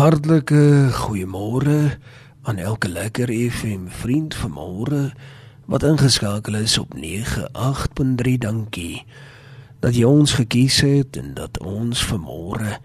[0.00, 1.98] Hartlike goeiemôre
[2.48, 5.12] aan elke lekker FM vriend vanmôre
[5.68, 9.04] wat ingeskakel is op 98.3 dankie
[9.84, 12.78] dat jy ons gekies het en dat ons vanmôre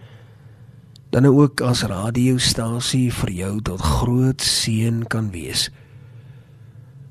[1.16, 5.70] dan ook as radiostasie vir jou tot groot seën kan wees.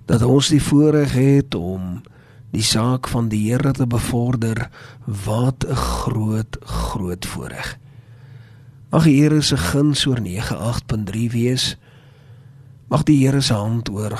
[0.05, 2.05] Dat ons die voorreg het om
[2.53, 4.69] die saak van die Here te bevorder.
[5.09, 7.79] Wat 'n groot groot voorreg
[8.95, 11.73] Mag die Here se guns oor 98.3 wees.
[12.87, 14.15] Mag die Here se hand oor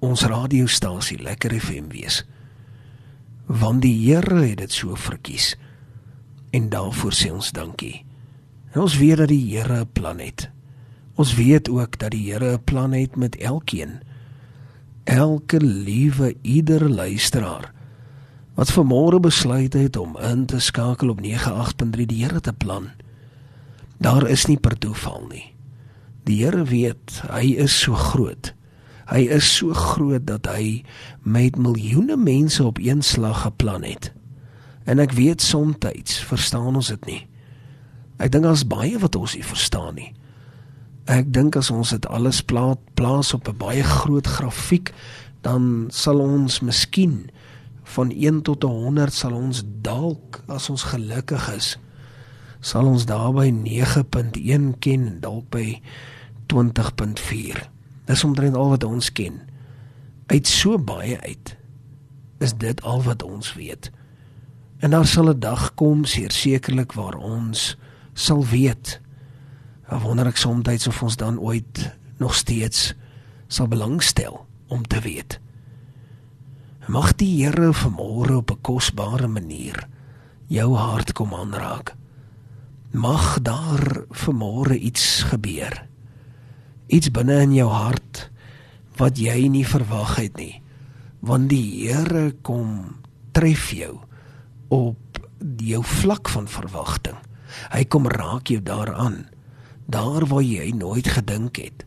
[0.00, 2.22] ons radiostasie Lekker FM wees.
[3.44, 5.58] Want die Here het dit so verkies.
[6.56, 8.00] En daarvoor sê ons dankie.
[8.72, 10.48] En ons weet dat die Here 'n plan het.
[11.20, 14.00] Ons weet ook dat die Here 'n plan het met elkeen.
[15.04, 17.72] Elke liewe ieder luisteraar
[18.54, 22.88] wat vanmôre besluit het om in te skakel op 98.3 die Here te plan.
[23.98, 25.44] Daar is nie per toeval nie.
[26.26, 28.52] Die Here weet, hy is so groot.
[29.06, 30.82] Hy is so groot dat hy
[31.22, 34.10] met miljoene mense op een slag geplan het.
[34.84, 35.78] En ek weet soms
[36.26, 37.22] verstaan ons dit nie.
[38.18, 40.10] Ek dink daar's baie wat ons nie verstaan nie.
[41.06, 44.92] Ek dink as ons dit alles plaas plaas op 'n baie groot grafiek,
[45.42, 47.30] dan sal ons miskien
[47.84, 51.76] van 1 tot 100 sal ons dalk as ons gelukkig is
[52.66, 55.78] sal ons daarby 9.1 ken en dalk by
[56.50, 57.60] 20.4.
[58.08, 59.38] Dis omtrent al wat ons ken.
[60.26, 61.54] Uit so baie uit
[62.42, 63.90] is dit al wat ons weet.
[64.82, 67.76] En daar sal 'n dag kom sekerlik waar ons
[68.14, 69.00] sal weet.
[69.88, 72.94] Ek wonder ek soms of ons dan ooit nog steeds
[73.48, 75.40] sal belangstel om te weet.
[76.88, 79.88] Mag die Here vanmôre op 'n kosbare manier
[80.46, 81.95] jou hart kom aanraak
[82.96, 85.84] mag daar vanmôre iets gebeur.
[86.86, 88.30] Iets binne in jou hart
[88.96, 90.62] wat jy nie verwag het nie.
[91.20, 92.96] Want die Here kom
[93.36, 93.98] tref jou
[94.72, 95.20] op
[95.60, 97.18] jou vlak van verwagting.
[97.72, 99.26] Hy kom raak jou daaraan.
[99.86, 101.84] Daar waar jy nooit gedink het.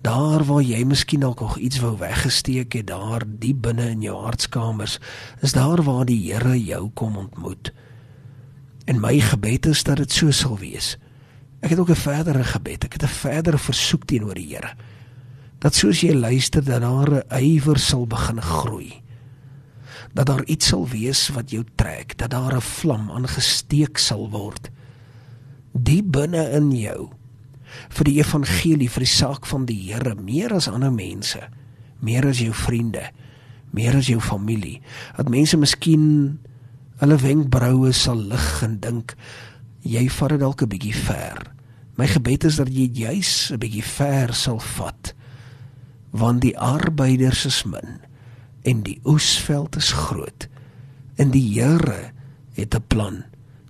[0.00, 4.16] Daar waar jy miskien dalk nog iets wou weggesteek het, daar diep binne in jou
[4.22, 4.96] hartskamers,
[5.44, 7.74] is daar waar die Here jou kom ontmoet.
[8.84, 10.96] En my gebed is dat dit so sal wees.
[11.60, 12.84] Ek het ook 'n verdere gebed.
[12.84, 14.74] Ek het 'n verdere versoek teenoor die Here.
[15.58, 19.02] Dat soos jy luister dat daar 'n ywer sal begin groei.
[20.12, 24.70] Dat daar iets sal wees wat jou trek, dat daar 'n vlam aangesteek sal word.
[25.72, 27.10] Diep binne in jou
[27.88, 31.40] vir die evangelie, vir die saak van die Here, meer as ander mense,
[32.00, 33.10] meer as jou vriende,
[33.70, 34.80] meer as jou familie.
[35.16, 36.38] Dat mense miskien
[37.00, 39.14] Hulle wenkbroue sal lig en dink
[39.88, 41.38] jy vat dit dalk 'n bietjie ver.
[41.96, 45.14] My gebed is dat jy juis 'n bietjie ver sal vat
[46.10, 48.00] want die arbeiders is min
[48.62, 50.48] en die oesveld is groot.
[51.16, 52.12] En die Here
[52.52, 53.24] het 'n plan.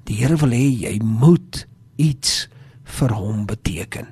[0.04, 2.48] Die Here wil hê jy moet iets
[2.84, 4.06] vir hom beteken.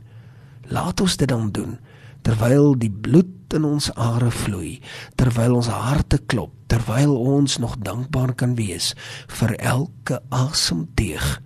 [0.69, 1.79] Laat ons dit dan doen
[2.27, 4.79] terwyl die bloed in ons are vloei,
[5.17, 8.93] terwyl ons harte klop, terwyl ons nog dankbaar kan wees
[9.41, 11.39] vir elke asemteug.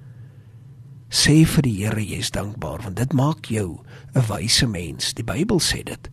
[1.13, 3.85] Sê vir die Here jy's dankbaar want dit maak jou
[4.15, 5.15] 'n wyse mens.
[5.15, 6.09] Die Bybel sê dit.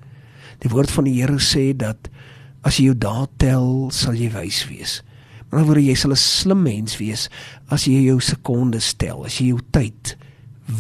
[0.60, 2.10] Die woord van die Here sê dat
[2.64, 5.02] as jy jou dae tel, sal jy wys wees.
[5.52, 7.30] Maar word jy sal 'n slim mens wees
[7.70, 10.18] as jy jou sekondes tel, as jy jou tyd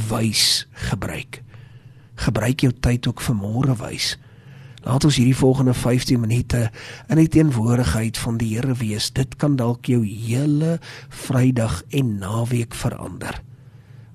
[0.09, 1.41] wys gebruik
[2.25, 4.17] gebruik jou tyd ook vir môre wys.
[4.85, 6.69] Laat ons hierdie volgende 15 minute
[7.11, 9.11] in die teenwoordigheid van die Here wees.
[9.11, 10.77] Dit kan dalk jou hele
[11.09, 13.41] Vrydag en naweek verander.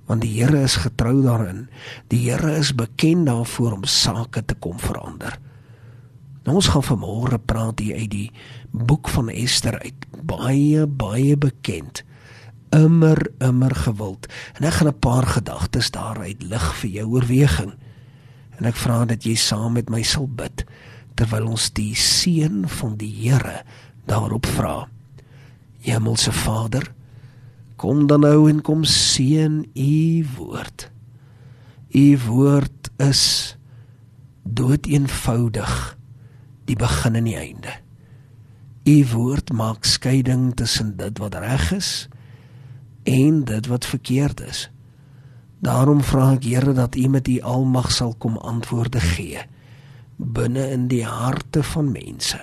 [0.09, 1.67] Want die Here is getrou daarin.
[2.09, 5.37] Die Here is bekend daarvoor om sake te kom verander.
[6.45, 8.27] Nou ons gaan vanmôre praat hier uit die
[8.71, 10.05] boek van Ester uit.
[10.25, 12.03] Baie baie bekend.
[12.73, 14.29] Immer immer gewild.
[14.57, 17.73] En ek gaan 'n paar gedagtes daaruit lig vir jou oorweging.
[18.59, 20.65] En ek vra dat jy saam met my sal bid
[21.15, 23.61] terwyl ons die seën van die Here
[24.09, 24.87] daarop vra.
[25.85, 26.89] Hemelse Vader,
[27.79, 30.89] kom dan nou en kom seën u woord.
[31.95, 33.55] U woord is
[34.43, 35.95] dood eenvoudig
[36.65, 37.73] die begin en die einde.
[38.85, 42.07] U woord maak skeiding tussen dit wat reg is
[43.05, 44.67] en dit wat verkeerd is.
[45.65, 49.41] Daarom vra ek Here dat U met U almag sal kom antwoorde gee
[50.15, 52.37] binne in die harte van mense.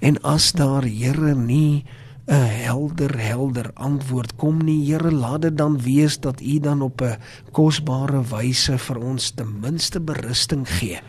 [0.00, 1.84] En as daar Here nie
[2.30, 7.02] 'n helder helder antwoord kom nie Here laat dit dan wees dat u dan op
[7.02, 7.18] 'n
[7.52, 11.00] kosbare wyse vir ons ten minste berusting gee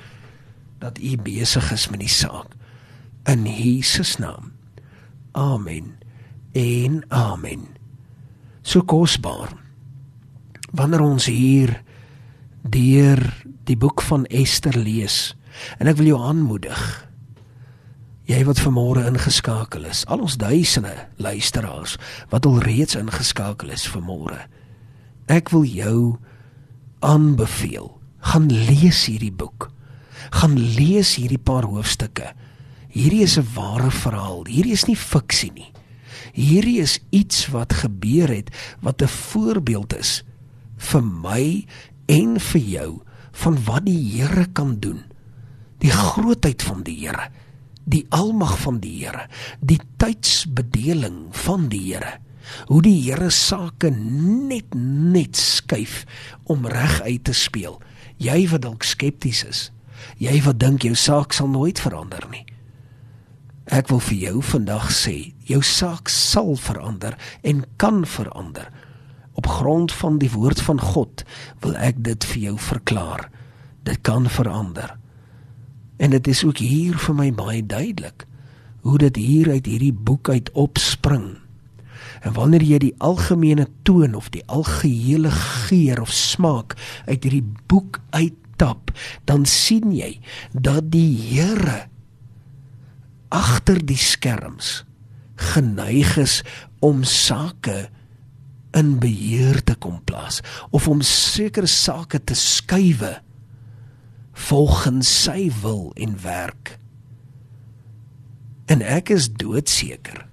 [0.79, 2.55] dat u besig is met die saak.
[3.23, 4.51] In Jesus naam.
[5.31, 5.97] Amen
[6.51, 7.67] en amen.
[8.61, 9.60] So kosbaar
[10.71, 11.81] wanneer ons hier
[12.61, 13.21] deur
[13.69, 15.35] die boek van Ester lees
[15.79, 16.81] en ek wil jou aanmoedig
[18.29, 21.97] jy wat vanmôre ingeskakel is al ons duisende luisteraars
[22.31, 24.45] wat al reeds ingeskakel is vanmôre
[25.27, 26.17] ek wil jou
[27.01, 27.91] aanbeveel
[28.31, 29.71] gaan lees hierdie boek
[30.29, 32.33] gaan lees hierdie paar hoofstukke.
[32.91, 35.71] Hierdie is 'n ware verhaal hierdie is nie fiksie nie.
[36.33, 38.49] Hierdie is iets wat gebeur het
[38.81, 40.23] wat 'n voorbeeld is
[40.81, 41.43] vir my
[42.11, 42.89] en vir jou
[43.43, 45.03] van wat die Here kan doen.
[45.81, 47.29] Die grootheid van die Here,
[47.85, 49.27] die almag van die Here,
[49.59, 52.19] die tydsbedeling van die Here.
[52.67, 56.03] Hoe die Here sake net net skuif
[56.51, 57.79] om reg uit te speel.
[58.21, 59.61] Jy wat dalk skepties is,
[60.21, 62.45] jy wat dink jou saak sal nooit verander nie.
[63.71, 67.15] Ek wil vir jou vandag sê, jou saak sal verander
[67.47, 68.67] en kan verander
[69.41, 71.23] op grond van die woord van God
[71.65, 73.29] wil ek dit vir jou verklaar.
[73.81, 74.97] Dit kan verander.
[75.97, 78.27] En dit is ook hier vir my baie duidelik
[78.85, 81.39] hoe dit hier uit hierdie boek uit opspring.
[82.21, 86.75] En wanneer jy die algemene toon of die algehele geur of smaak
[87.09, 88.93] uit hierdie boek uittap,
[89.25, 90.19] dan sien jy
[90.53, 91.87] dat die Here
[93.33, 94.83] agter die skerms
[95.53, 96.41] geneig is
[96.81, 97.87] om sake
[98.77, 100.41] in beheer te kom plaas
[100.71, 103.17] of om sekere sake te skuwe
[104.47, 106.77] volgens sy wil en werk.
[108.71, 110.27] En ek is doodseker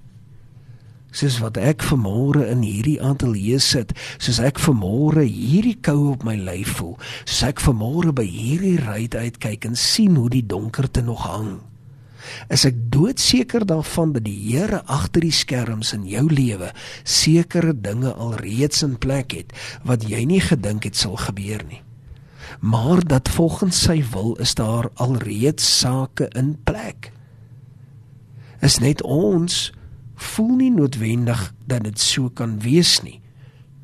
[1.19, 6.37] soos wat ek vanmôre in hierdie ateljee sit, soos ek vanmôre hierdie koue op my
[6.37, 6.94] lyf voel,
[7.25, 11.56] soos ek vanmôre by hierdie ruit uitkyk en sien hoe die donkerte nog hang
[12.48, 16.72] is ek doodseker daarvan dat die Here agter die skerms in jou lewe
[17.04, 19.52] sekere dinge alreeds in plek het
[19.84, 21.82] wat jy nie gedink het sal gebeur nie.
[22.60, 27.12] Maar dat volgens sy wil is daar alreeds sake in plek.
[28.60, 29.72] Is net ons
[30.19, 33.20] voel nie noodwendig dat dit so kan wees nie.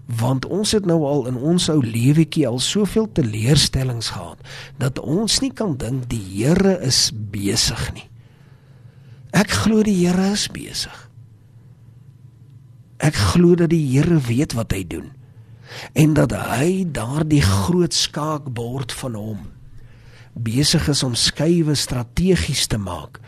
[0.05, 4.41] Want ons het nou al in ons ou lewetjie al soveel teleurstellings gehad
[4.79, 8.09] dat ons nie kan dink die Here is besig nie.
[9.35, 10.95] Ek glo die Here is besig.
[13.03, 15.11] Ek glo dat die Here weet wat hy doen
[15.99, 19.41] en dat hy daardie groot skaakbord van hom
[20.39, 23.19] besig is om skuwe strategies te maak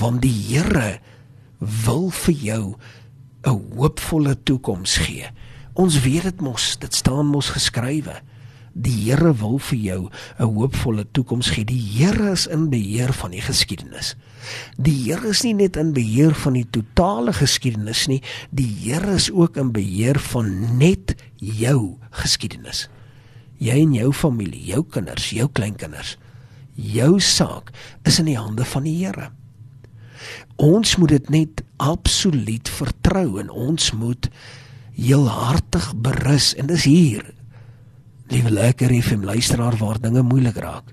[0.00, 0.96] want die Here
[1.60, 2.64] wil vir jou
[3.44, 5.28] 'n hoopvolle toekoms gee.
[5.74, 8.20] Ons weet dit mos, dit staan mos geskrywe.
[8.80, 10.00] Die Here wil vir jou
[10.38, 11.64] 'n hoopvolle toekoms gee.
[11.64, 14.14] Die Here is in beheer van die geskiedenis.
[14.76, 19.30] Die Here is nie net in beheer van die totale geskiedenis nie, die Here is
[19.30, 22.88] ook in beheer van net jou geskiedenis.
[23.58, 26.16] Jy en jou familie, jou kinders, jou kleinkinders.
[26.74, 27.72] Jou saak
[28.04, 29.30] is in die hande van die Here.
[30.56, 34.28] Ons moet dit net absoluut vertrou en ons moet
[34.96, 37.24] heelhartig berus en dis hier.
[38.30, 40.92] Liewe lekker FM luisteraar waar dinge moeilik raak.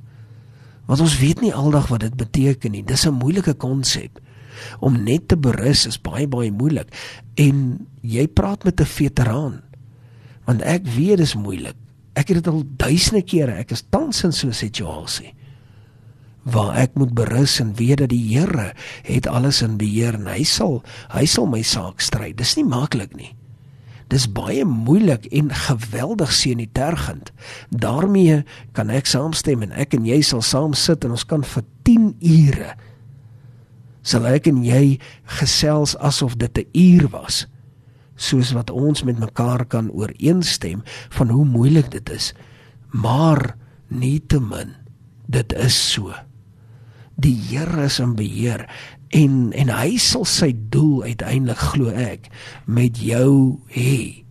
[0.89, 2.84] Want ons weet nie aldag wat dit beteken nie.
[2.84, 4.20] Dis 'n moeilike konsep.
[4.79, 6.89] Om net te berus is baie baie moeilik.
[7.36, 9.62] En jy praat met 'n veteraan.
[10.46, 11.75] Want ek weet dis moeilik.
[12.13, 13.51] Ek het dit al duisende kere.
[13.51, 15.34] Ek is tans in so 'n situasie
[16.48, 20.44] waar ek moet berus en weet dat die Here het alles in beheer en hy
[20.44, 20.79] sal
[21.12, 22.32] hy sal my saak stry.
[22.36, 23.36] Dis nie maklik nie.
[24.07, 27.31] Dis baie moeilik en geweldig senuitergend.
[27.69, 31.63] daarmee kan ek saamstem en ek en jy sal saam sit en ons kan vir
[31.83, 32.71] 10 ure
[34.07, 34.99] sal ek en jy
[35.39, 37.47] gesels asof dit 'n uur was
[38.15, 42.33] soos wat ons met mekaar kan ooreenstem van hoe moeilik dit is
[42.91, 43.55] maar
[43.87, 44.75] nietemin
[45.27, 46.13] dit is so
[47.17, 48.69] die Here is in beheer
[49.09, 52.27] en en hy sal sy doel uiteindelik glo ek
[52.65, 54.23] met jou hê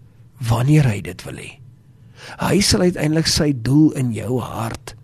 [0.48, 1.52] wanneer hy dit wil hê.
[2.42, 4.96] Hy sal uiteindelik sy doel in jou hart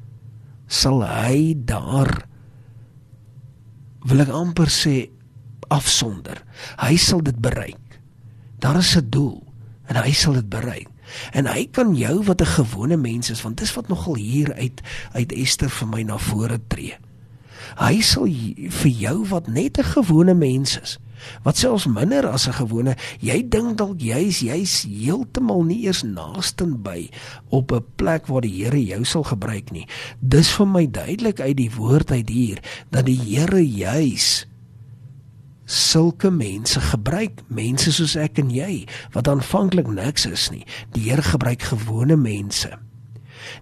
[0.73, 2.11] sal hy daar
[4.09, 5.13] wil ek amper sê
[5.73, 6.41] afsonder.
[6.81, 8.01] Hy sal dit bereik.
[8.61, 9.43] Daar is 'n doel
[9.89, 10.89] en hy sal dit bereik.
[11.33, 14.81] En hy kan jou wat 'n gewone mens is want dis wat nogal hier uit
[15.13, 16.97] uit Ester vir my na vore tree.
[17.77, 18.27] Hy sal
[18.83, 20.99] vir jou wat net 'n gewone mens is,
[21.43, 27.11] Wat selfs minder as 'n gewone, jy dink dalk jy's jy's heeltemal nie eers naastenby
[27.49, 29.87] op 'n plek waar die Here jou sal gebruik nie.
[30.21, 32.59] Dis vir my duidelik uit die woord uit hier
[32.91, 34.47] dat die Here juis
[35.65, 40.67] sulke mense gebruik, mense soos ek en jy wat aanvanklik niks is nie.
[40.93, 42.79] Die Here gebruik gewone mense.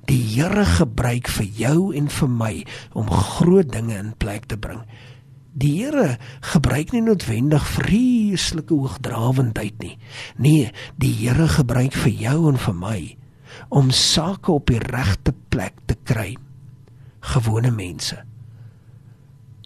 [0.09, 2.55] Die Here gebruik vir jou en vir my
[2.93, 4.83] om groot dinge in plek te bring.
[5.53, 6.19] Die Here
[6.53, 9.97] gebruik nie noodwendig vreeslike hoogdrawendheid nie.
[10.39, 13.01] Nee, die Here gebruik vir jou en vir my
[13.75, 16.37] om sake op die regte plek te kry.
[17.35, 18.30] Gewone mense.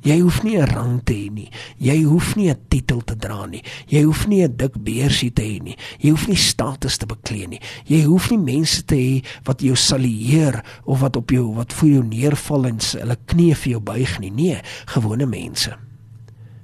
[0.04, 1.50] Jy hoef nie 'n rang te hê nie.
[1.78, 3.62] Jy hoef nie 'n titel te dra nie.
[3.88, 5.76] Jy hoef nie 'n dik beursie te hê nie.
[5.99, 7.61] Jy hoef nie status te beklee nie.
[7.87, 11.88] Jy hoef nie mense te hê wat jou salieer of wat op jou wat voor
[11.88, 14.30] jou neerval en hulle knie vir jou buig nie.
[14.30, 15.76] Nee, gewone mense.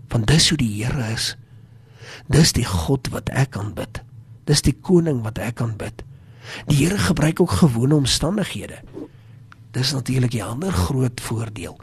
[0.08, 1.36] Want dis hoe die Here is.
[2.28, 4.02] Dis die God wat ek aanbid.
[4.44, 6.04] Dis die koning wat ek aanbid.
[6.66, 8.82] Die Here gebruik ook gewone omstandighede.
[9.72, 11.78] Dis natuurlik 'n ander groot voordeel.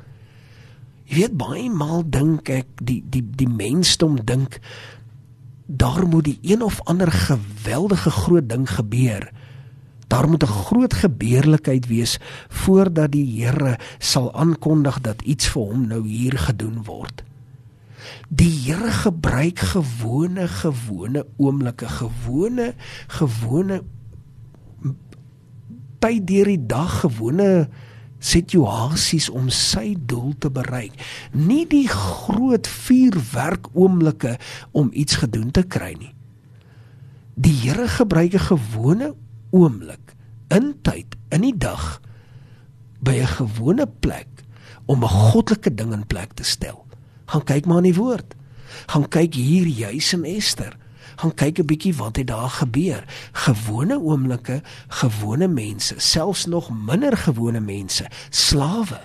[1.07, 4.59] Jy weet baie maal dink ek die die die mensdom dink
[5.67, 9.31] daar moet die een of ander geweldige groot ding gebeur.
[10.07, 15.87] Daar moet 'n groot gebeurlikheid wees voordat die Here sal aankondig dat iets vir hom
[15.87, 17.23] nou hier gedoen word.
[18.29, 22.73] Die Here gebruik gewone gewone oomblikke, gewone
[23.07, 23.83] gewone
[25.99, 27.69] tyd deur die dag, gewone
[28.19, 30.93] situasies om sy doel te bereik.
[31.31, 34.37] Nie die groot vuurwerk oomblikke
[34.71, 36.13] om iets gedoen te kry nie.
[37.37, 39.13] Die Here gebruik 'n gewone
[39.51, 40.15] oomblik
[40.49, 42.01] in tyd, in die dag
[42.99, 44.27] by 'n gewone plek
[44.85, 46.85] om 'n goddelike ding in plek te stel.
[47.25, 48.35] Gaan kyk maar in die woord.
[48.87, 50.77] Gaan kyk hier juis in Ester
[51.17, 53.03] gaan kyk 'n bietjie wat het daar gebeur.
[53.31, 58.99] Gewone oomblikke, gewone mense, selfs nog minder gewone mense, slawe.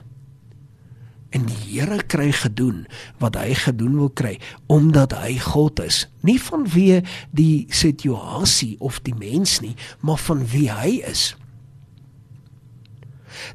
[1.30, 2.86] En die Here kry gedoen
[3.18, 7.00] wat hy gedoen wil kry omdat hy God is, nie vanweë
[7.30, 11.32] die situasie of die mens nie, maar van wie hy is.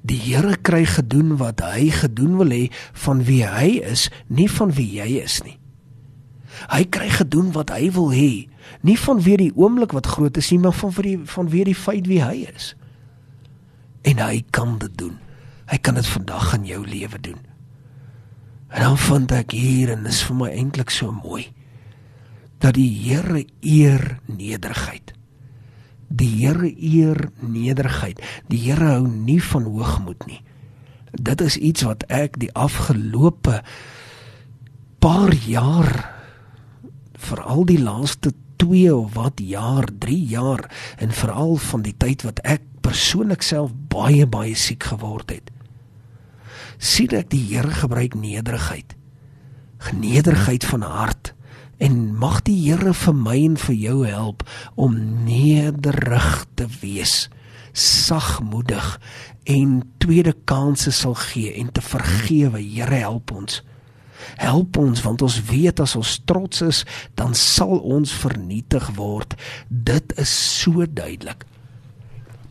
[0.01, 2.65] Die Here kry gedoen wat hy gedoen wil hê
[3.05, 5.59] van wie hy is, nie van wie jy is nie.
[6.71, 8.47] Hy kry gedoen wat hy wil hê,
[8.81, 11.69] nie van weer die oomblik wat groot is nie, maar van vir die van weer
[11.69, 12.73] die feit wie hy is.
[14.07, 15.17] En hy kan dit doen.
[15.67, 17.39] Hy kan dit vandag in jou lewe doen.
[18.67, 21.47] En dan vind ek hier en is vir my eintlik so mooi
[22.63, 25.13] dat die Here eer nederigheid.
[26.09, 28.21] Die Here eer nederigheid.
[28.49, 30.41] Die Here hou nie van hoogmoed nie.
[31.13, 33.61] Dit is iets wat ek die afgelope
[34.99, 36.16] paar jaar
[37.17, 38.31] veral die laaste
[38.61, 40.65] 2 of wat jaar, 3 jaar
[40.97, 45.51] en veral van die tyd wat ek persoonlik self baie baie siek geword het.
[46.77, 48.93] sien ek die Here gebruik nederigheid.
[49.81, 51.33] Genederigheid van hart
[51.81, 54.43] en mag die Here vir my en vir jou help
[54.75, 57.29] om nederig te wees,
[57.73, 58.99] sagmoedig
[59.49, 62.61] en tweede kansse sal gee en te vergewe.
[62.61, 63.61] Here help ons.
[64.37, 66.83] Help ons want ons weet as ons trots is,
[67.15, 69.35] dan sal ons vernietig word.
[69.69, 70.31] Dit is
[70.61, 71.45] so duidelik.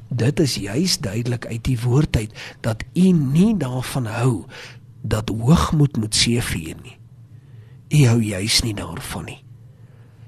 [0.08, 4.44] Dit is juis duidelik uit die woord uit dat u nie daarvan hou
[5.02, 6.96] dat hoogmoed moet seëvier nie.
[7.90, 9.40] U hou juis nie daarvan nie.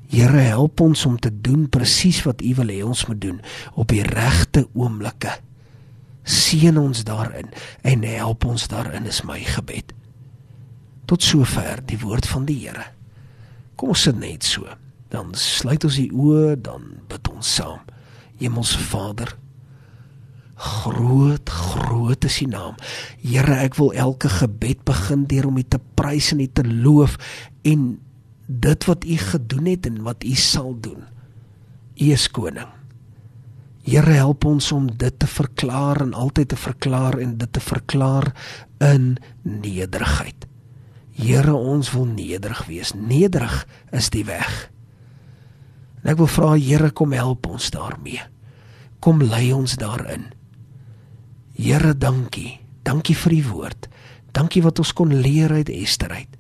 [0.09, 3.43] Here help ons om te doen presies wat U wil hê ons moet doen
[3.77, 5.35] op die regte oomblikke.
[6.25, 7.51] Seën ons daarin
[7.85, 9.93] en help ons daarin is my gebed.
[11.09, 12.91] Tot sover die woord van die Here.
[13.79, 14.69] Kom ons sit net so.
[15.09, 17.81] Dan sluit ons die oë, dan bid ons saam.
[18.39, 19.33] Hemelse Vader,
[20.59, 22.77] groot, groot is U naam.
[23.23, 27.17] Here, ek wil elke gebed begin deur om U te prys en U te loof
[27.67, 27.95] en
[28.49, 31.07] dit wat U gedoen het en wat U sal doen.
[31.99, 32.69] U is koning.
[33.89, 38.35] Here help ons om dit te verklaar en altyd te verklaar en dit te verklaar
[38.85, 40.45] in nederigheid.
[41.19, 42.95] Here, ons wil nederig wees.
[42.95, 44.69] Nederig is die weg.
[46.03, 48.23] En ek wil vra Here, kom help ons daarmee.
[49.03, 50.29] Kom lei ons daarin.
[51.59, 52.61] Here, dankie.
[52.87, 53.89] Dankie vir die woord.
[54.37, 56.39] Dankie wat ons kon leer uit Ester uit.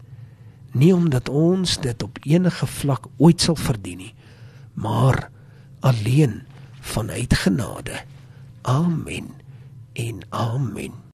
[0.79, 4.15] Nie omdat ons dit op enige vlak ooit sal verdien nie,
[4.79, 5.31] maar
[5.81, 6.43] alleen
[6.81, 8.05] vanuit genade.
[8.63, 9.33] Amen.
[9.99, 10.99] En amen.